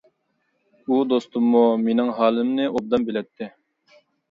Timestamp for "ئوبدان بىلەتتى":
2.73-3.53